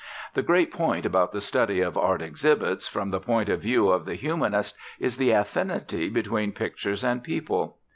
The 0.33 0.41
great 0.41 0.71
point 0.73 1.05
about 1.05 1.31
the 1.31 1.41
study 1.41 1.79
of 1.81 1.95
art 1.95 2.23
exhibitions 2.23 2.87
from 2.87 3.11
the 3.11 3.19
point 3.19 3.49
of 3.49 3.61
view 3.61 3.89
of 3.89 4.05
the 4.05 4.15
humanist 4.15 4.75
is 4.97 5.17
the 5.17 5.29
affinity 5.29 6.09
between 6.09 6.53
pictures 6.53 7.03
and 7.03 7.23
people. 7.23 7.77